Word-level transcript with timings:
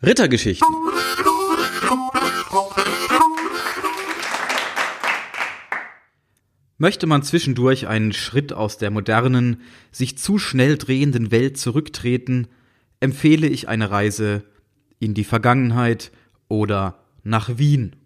Rittergeschichten. 0.00 0.68
Möchte 6.80 7.08
man 7.08 7.24
zwischendurch 7.24 7.88
einen 7.88 8.12
Schritt 8.12 8.52
aus 8.52 8.78
der 8.78 8.92
modernen, 8.92 9.62
sich 9.90 10.16
zu 10.16 10.38
schnell 10.38 10.78
drehenden 10.78 11.32
Welt 11.32 11.58
zurücktreten, 11.58 12.46
empfehle 13.00 13.48
ich 13.48 13.68
eine 13.68 13.90
Reise 13.90 14.44
in 15.00 15.14
die 15.14 15.24
Vergangenheit 15.24 16.12
oder 16.46 17.04
nach 17.24 17.58
Wien. 17.58 17.96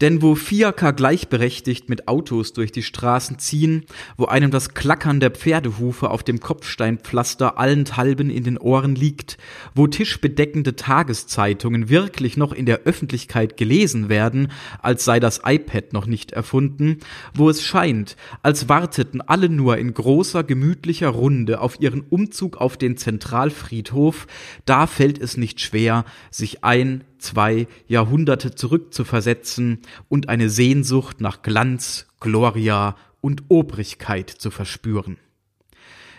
Denn 0.00 0.22
wo 0.22 0.34
Fiaker 0.34 0.92
gleichberechtigt 0.92 1.88
mit 1.88 2.08
Autos 2.08 2.52
durch 2.52 2.72
die 2.72 2.82
Straßen 2.82 3.38
ziehen, 3.38 3.84
wo 4.16 4.24
einem 4.24 4.50
das 4.50 4.74
Klackern 4.74 5.20
der 5.20 5.30
Pferdehufe 5.30 6.10
auf 6.10 6.22
dem 6.22 6.40
Kopfsteinpflaster 6.40 7.58
allenthalben 7.58 8.30
in 8.30 8.44
den 8.44 8.58
Ohren 8.58 8.94
liegt, 8.94 9.38
wo 9.74 9.86
tischbedeckende 9.86 10.76
Tageszeitungen 10.76 11.88
wirklich 11.88 12.36
noch 12.36 12.52
in 12.52 12.66
der 12.66 12.80
Öffentlichkeit 12.80 13.56
gelesen 13.56 14.08
werden, 14.08 14.50
als 14.80 15.04
sei 15.04 15.20
das 15.20 15.42
iPad 15.44 15.92
noch 15.92 16.06
nicht 16.06 16.32
erfunden, 16.32 16.98
wo 17.34 17.48
es 17.48 17.62
scheint, 17.62 18.16
als 18.42 18.68
warteten 18.68 19.20
alle 19.20 19.48
nur 19.48 19.78
in 19.78 19.94
großer 19.94 20.42
gemütlicher 20.42 21.10
Runde 21.10 21.60
auf 21.60 21.80
ihren 21.80 22.00
Umzug 22.00 22.56
auf 22.56 22.76
den 22.76 22.96
Zentralfriedhof, 22.96 24.26
da 24.64 24.86
fällt 24.86 25.18
es 25.18 25.36
nicht 25.36 25.60
schwer, 25.60 26.04
sich 26.30 26.64
ein, 26.64 27.04
zwei 27.22 27.66
Jahrhunderte 27.86 28.54
zurückzuversetzen 28.54 29.80
und 30.08 30.28
eine 30.28 30.50
Sehnsucht 30.50 31.20
nach 31.20 31.42
Glanz, 31.42 32.06
Gloria 32.20 32.96
und 33.20 33.44
Obrigkeit 33.48 34.30
zu 34.30 34.50
verspüren. 34.50 35.16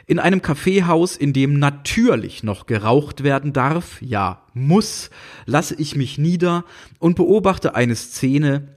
In 0.06 0.20
einem 0.20 0.42
Kaffeehaus, 0.42 1.16
in 1.16 1.32
dem 1.32 1.60
natürlich 1.60 2.44
noch 2.44 2.66
geraucht 2.66 3.24
werden 3.24 3.54
darf, 3.54 4.02
ja 4.02 4.44
muss, 4.54 5.10
lasse 5.46 5.76
ich 5.76 5.96
mich 5.96 6.18
nieder 6.18 6.66
und 7.00 7.16
beobachte 7.16 7.76
eine 7.76 7.96
Szene, 7.96 8.76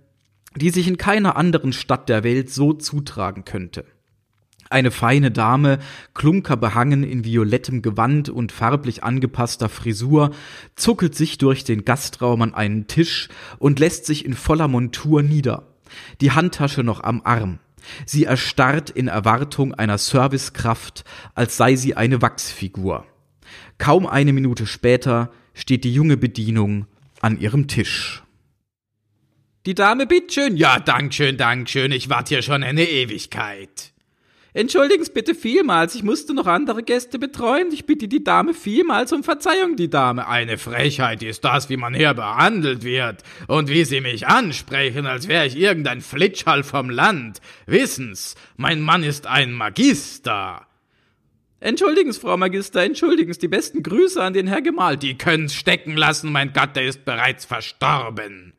die 0.55 0.71
sich 0.71 0.87
in 0.87 0.99
keiner 0.99 1.37
anderen 1.37 1.73
Stadt 1.73 2.09
der 2.09 2.23
Welt 2.23 2.51
so 2.51 2.73
zutragen 2.73 3.45
könnte. 3.45 3.85
Eine 4.69 4.91
feine 4.91 5.31
Dame, 5.31 5.79
klunkerbehangen 6.15 7.05
in 7.05 7.25
violettem 7.25 7.83
Gewand 7.83 8.29
und 8.29 8.53
farblich 8.53 9.05
angepasster 9.05 9.69
Frisur, 9.69 10.31
zuckelt 10.75 11.15
sich 11.15 11.39
durch 11.39 11.65
den 11.65 11.85
Gastraum 11.85 12.43
an 12.43 12.55
einen 12.55 12.87
Tisch 12.87 13.29
und 13.59 13.79
lässt 13.79 14.07
sich 14.07 14.25
in 14.25 14.35
voller 14.35 14.69
Montur 14.69 15.23
nieder, 15.23 15.69
die 16.21 16.33
Handtasche 16.33 16.83
noch 16.83 17.03
am 17.03 17.23
Arm. 17.25 17.59
Sie 18.05 18.25
erstarrt 18.25 18.91
in 18.91 19.09
Erwartung 19.09 19.73
einer 19.75 19.99
Servicekraft, 19.99 21.05
als 21.35 21.57
sei 21.57 21.77
sie 21.77 21.95
eine 21.95 22.21
Wachsfigur. 22.21 23.07
Kaum 23.79 24.07
eine 24.07 24.33
Minute 24.33 24.67
später 24.67 25.31
steht 25.55 25.85
die 25.85 25.95
junge 25.95 26.17
Bedienung 26.17 26.87
an 27.21 27.39
ihrem 27.39 27.69
Tisch. 27.69 28.23
Die 29.67 29.75
Dame 29.75 30.07
bitteschön. 30.07 30.57
Ja, 30.57 30.79
Dankeschön, 30.79 31.37
Dankeschön. 31.37 31.93
Ich 31.93 32.09
warte 32.09 32.35
hier 32.37 32.43
schon 32.43 32.63
eine 32.63 32.85
Ewigkeit. 32.85 33.93
Entschuldigen 34.57 35.05
Sie 35.05 35.13
bitte 35.13 35.35
vielmals, 35.35 35.95
ich 35.95 36.03
musste 36.03 36.33
noch 36.33 36.47
andere 36.47 36.83
Gäste 36.83 37.19
betreuen. 37.19 37.69
Ich 37.73 37.85
bitte 37.85 38.09
die 38.09 38.25
Dame 38.25 38.55
vielmals 38.55 39.13
um 39.13 39.23
Verzeihung, 39.23 39.77
die 39.77 39.91
Dame. 39.91 40.27
Eine 40.29 40.57
Frechheit 40.57 41.23
ist 41.23 41.45
das, 41.45 41.69
wie 41.69 41.77
man 41.77 41.93
hier 41.93 42.15
behandelt 42.15 42.83
wird. 42.83 43.23
Und 43.49 43.69
wie 43.69 43.85
Sie 43.85 44.01
mich 44.01 44.29
ansprechen, 44.29 45.05
als 45.05 45.29
wäre 45.29 45.47
ich 45.47 45.59
irgendein 45.59 46.01
Flitschhall 46.01 46.63
vom 46.63 46.89
Land. 46.89 47.43
Wissen's, 47.67 48.35
mein 48.57 48.81
Mann 48.81 49.03
ist 49.03 49.27
ein 49.27 49.53
Magister. 49.53 50.67
Entschuldigen 51.61 52.11
Sie, 52.11 52.21
Frau 52.21 52.39
Magister, 52.39 52.83
entschuldigen 52.83 53.35
Sie, 53.35 53.41
die 53.41 53.49
besten 53.49 53.83
Grüße 53.83 54.23
an 54.23 54.33
den 54.33 54.47
Herr 54.47 54.63
Gemahl. 54.63 54.97
Die 54.97 55.19
können's 55.19 55.55
stecken 55.55 55.99
lassen, 55.99 56.33
mein 56.33 56.55
Gatte 56.55 56.81
ist 56.81 57.05
bereits 57.05 57.45
verstorben. 57.45 58.55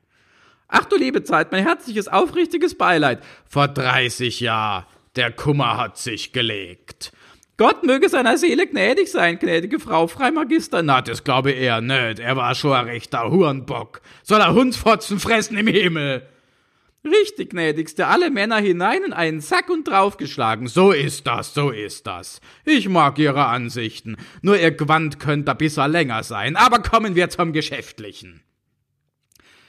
Ach 0.68 0.86
du 0.86 0.96
liebe 0.96 1.24
Zeit, 1.24 1.52
mein 1.52 1.64
herzliches, 1.64 2.08
aufrichtiges 2.08 2.76
Beileid. 2.76 3.24
Vor 3.50 3.68
dreißig 3.68 4.42
Jahren. 4.42 4.86
Der 5.18 5.32
Kummer 5.32 5.78
hat 5.78 5.98
sich 5.98 6.32
gelegt. 6.32 7.12
Gott 7.58 7.84
möge 7.84 8.08
seiner 8.08 8.38
Seele 8.38 8.68
gnädig 8.68 9.12
sein, 9.12 9.40
gnädige 9.40 9.80
Frau 9.80 10.06
Freimagister. 10.06 10.84
Na, 10.84 11.02
das 11.02 11.24
glaube 11.24 11.50
eher 11.50 11.82
nicht. 11.82 12.20
Er 12.20 12.38
war 12.38 12.54
schon 12.54 12.74
ein 12.74 12.86
rechter 12.86 13.32
Hurenbock. 13.32 14.02
Soll 14.22 14.42
er 14.42 14.54
Hundsfotzen 14.54 15.20
fressen 15.20 15.58
im 15.58 15.66
Himmel? 15.66 16.22
Richtig, 17.04 17.50
gnädigste, 17.50 18.06
alle 18.06 18.30
Männer 18.30 18.58
hinein 18.58 19.02
in 19.04 19.14
einen 19.14 19.42
Sack 19.42 19.72
und 19.72 19.88
draufgeschlagen. 19.88 20.68
So 20.68 20.92
ist 20.92 21.26
das, 21.26 21.56
so 21.56 21.72
ist 21.72 22.06
das. 22.06 22.40
Ich 22.64 22.88
mag 22.88 23.18
Ihre 23.18 23.46
Ansichten. 23.46 24.18
Nur 24.44 24.60
Ihr 24.60 24.72
Gewand 24.72 25.20
könnte 25.20 25.50
ein 25.50 25.58
bisschen 25.58 25.92
länger 25.92 26.22
sein. 26.22 26.56
Aber 26.56 26.80
kommen 26.84 27.16
wir 27.16 27.32
zum 27.32 27.54
Geschäftlichen. 27.54 28.44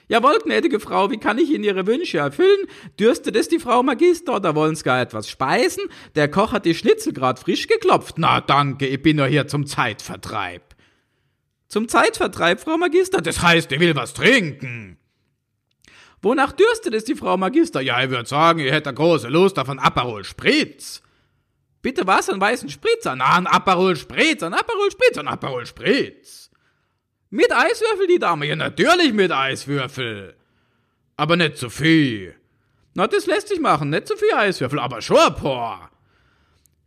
Jawohl, 0.08 0.38
gnädige 0.42 0.80
Frau, 0.80 1.10
wie 1.10 1.18
kann 1.18 1.36
ich 1.38 1.50
Ihnen 1.50 1.64
Ihre 1.64 1.86
Wünsche 1.86 2.18
erfüllen? 2.18 2.66
Dürstet 2.98 3.36
es 3.36 3.48
die 3.48 3.58
Frau 3.58 3.82
Magister 3.82 4.36
oder 4.36 4.54
wollen 4.54 4.74
Sie 4.74 4.82
gar 4.82 5.00
etwas 5.00 5.28
speisen? 5.28 5.84
Der 6.14 6.30
Koch 6.30 6.52
hat 6.52 6.64
die 6.64 6.74
Schnitzel 6.74 7.12
grad 7.12 7.38
frisch 7.38 7.66
geklopft. 7.66 8.16
Na 8.16 8.40
danke, 8.40 8.86
ich 8.86 9.02
bin 9.02 9.18
nur 9.18 9.26
hier 9.26 9.46
zum 9.46 9.66
Zeitvertreib. 9.66 10.62
Zum 11.68 11.88
Zeitvertreib, 11.88 12.60
Frau 12.60 12.78
Magister? 12.78 13.20
Das 13.20 13.42
heißt, 13.42 13.70
ich 13.70 13.80
will 13.80 13.94
was 13.94 14.14
trinken. 14.14 14.96
Wonach 16.22 16.52
dürstet 16.52 16.94
es 16.94 17.04
die 17.04 17.14
Frau 17.14 17.36
Magister? 17.36 17.82
Ja, 17.82 18.02
ich 18.02 18.08
würde 18.10 18.28
sagen, 18.28 18.60
ich 18.60 18.72
hätte 18.72 18.92
große 18.92 19.28
Lust 19.28 19.58
auf 19.58 19.68
einen 19.68 19.78
Aperol 19.78 20.24
Spritz. 20.24 21.02
Bitte 21.82 22.06
was, 22.06 22.30
einen 22.30 22.40
weißen 22.40 22.70
Spritzer? 22.70 23.14
Na, 23.14 23.36
ein 23.36 23.46
Aperol 23.46 23.94
Spritz, 23.94 24.42
ein 24.42 24.54
Aperol 24.54 24.90
Spritz, 24.90 25.18
ein 25.18 25.28
Aperol 25.28 25.66
Spritz. 25.66 26.50
Mit 27.30 27.52
Eiswürfel, 27.52 28.06
die 28.06 28.18
Dame? 28.18 28.46
Ja, 28.46 28.56
natürlich 28.56 29.12
mit 29.12 29.30
Eiswürfel. 29.30 30.34
Aber 31.16 31.36
nicht 31.36 31.58
zu 31.58 31.68
viel. 31.68 32.34
Na, 32.94 33.06
das 33.06 33.26
lässt 33.26 33.48
sich 33.48 33.60
machen. 33.60 33.90
Nicht 33.90 34.08
zu 34.08 34.16
viel 34.16 34.32
Eiswürfel, 34.32 34.78
aber 34.78 35.02
schon 35.02 35.18
ein 35.18 35.34
paar. 35.34 35.90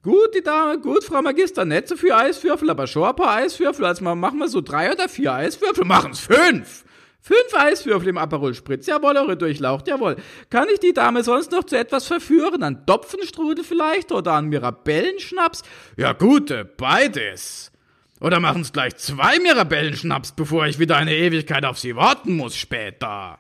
Gut, 0.01 0.34
die 0.34 0.41
Dame, 0.41 0.80
gut, 0.80 1.03
Frau 1.03 1.22
Magister, 1.22 1.63
nicht 1.63 1.88
zu 1.88 1.96
viel 1.96 2.12
Eiswürfel, 2.12 2.72
aber 2.72 2.88
schon 2.88 3.03
ein 3.03 3.16
paar 3.16 3.35
Eiswürfel. 3.35 3.85
Also 3.85 4.03
machen 4.03 4.40
wir 4.40 4.47
so 4.47 4.62
drei 4.62 4.91
oder 4.91 5.07
vier 5.07 5.31
Eiswürfel. 5.34 5.85
Machen's 5.85 6.22
fünf. 6.22 6.85
Fünf 7.24 7.53
Eiswürfel 7.53 8.09
im 8.09 8.18
Aperol 8.18 8.56
Spritz. 8.56 8.88
Jawohl, 8.88 9.16
eure 9.16 9.38
Durchlaucht, 9.38 9.88
jawohl. 9.88 10.16
Kann 10.50 10.68
ich 10.74 10.80
die 10.80 10.94
Dame 10.94 11.24
sonst 11.24 11.51
noch 11.51 11.66
zu 11.66 11.78
etwas 11.78 12.07
verführen? 12.07 12.63
An 12.63 12.84
Topfenstrudel 12.88 13.63
vielleicht 13.63 14.12
oder 14.12 14.34
an 14.34 14.47
Mirabellenschnaps? 14.47 15.62
Ja, 15.97 16.13
gute, 16.13 16.66
beides. 16.66 17.72
Oder 18.21 18.39
machen's 18.39 18.71
gleich 18.71 18.95
zwei 18.97 19.39
Mirabellenschnaps, 19.39 20.33
bevor 20.33 20.67
ich 20.67 20.77
wieder 20.77 20.95
eine 20.95 21.15
Ewigkeit 21.15 21.65
auf 21.65 21.79
sie 21.79 21.95
warten 21.95 22.35
muss 22.37 22.55
später. 22.55 23.39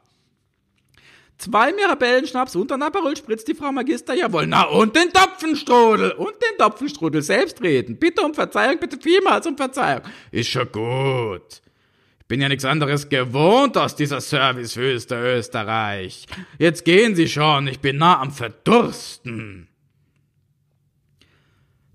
Zwei 1.37 1.71
Mirabellenschnaps 1.71 2.55
und 2.55 2.71
ein 2.71 2.81
Aperol 2.81 3.15
spritzt 3.15 3.47
die 3.47 3.53
Frau 3.53 3.71
Magister, 3.71 4.15
jawohl. 4.15 4.47
Na, 4.47 4.63
und 4.63 4.95
den 4.95 5.13
Topfenstrudel. 5.13 6.11
Und 6.13 6.33
den 6.33 6.57
Topfenstrudel 6.57 7.21
selbst 7.21 7.61
reden. 7.61 7.97
Bitte 7.97 8.23
um 8.23 8.33
Verzeihung, 8.33 8.79
bitte 8.79 8.97
vielmals 8.99 9.45
um 9.45 9.55
Verzeihung. 9.55 10.01
Ist 10.31 10.49
schon 10.49 10.71
gut. 10.71 11.61
Ich 12.19 12.27
bin 12.27 12.41
ja 12.41 12.49
nichts 12.49 12.65
anderes 12.65 13.07
gewohnt 13.09 13.77
aus 13.77 13.95
dieser 13.95 14.19
Servicewüste 14.21 15.15
Österreich. 15.15 16.25
Jetzt 16.57 16.85
gehen 16.85 17.15
Sie 17.15 17.27
schon, 17.27 17.67
ich 17.67 17.81
bin 17.81 17.97
nah 17.97 18.19
am 18.19 18.31
Verdursten. 18.31 19.67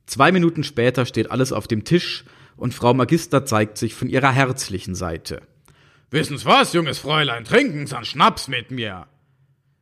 Zwei 0.07 0.31
Minuten 0.31 0.63
später 0.63 1.05
steht 1.05 1.33
alles 1.33 1.53
auf 1.53 1.67
dem 1.67 1.83
Tisch 1.85 2.25
und 2.57 2.75
Frau 2.75 2.95
Magister 2.95 3.45
zeigt 3.45 3.79
sich 3.79 3.95
von 3.95 4.09
ihrer 4.09 4.33
herzlichen 4.33 4.95
Seite. 4.95 5.43
Wissen's 6.11 6.45
was, 6.45 6.73
junges 6.73 6.99
Fräulein, 6.99 7.45
trinken's 7.45 7.93
an 7.93 8.05
Schnaps 8.05 8.49
mit 8.49 8.71
mir. 8.71 9.07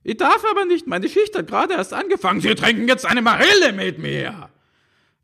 Ich 0.02 0.16
darf 0.16 0.44
aber 0.50 0.64
nicht, 0.66 0.86
meine 0.86 1.08
Schicht 1.08 1.36
hat 1.36 1.46
gerade 1.46 1.74
erst 1.74 1.94
angefangen. 1.94 2.40
Sie 2.40 2.54
trinken 2.54 2.88
jetzt 2.88 3.06
eine 3.06 3.22
Marille 3.22 3.72
mit 3.72 3.98
mir. 3.98 4.50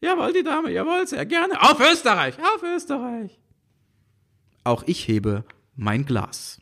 Jawohl, 0.00 0.32
die 0.32 0.42
Dame, 0.42 0.70
jawohl, 0.70 1.06
sehr 1.06 1.26
gerne. 1.26 1.60
Auf 1.60 1.78
Österreich, 1.80 2.34
auf 2.38 2.62
Österreich. 2.62 3.38
Auch 4.64 4.82
ich 4.86 5.06
hebe 5.06 5.44
mein 5.76 6.06
Glas. 6.06 6.60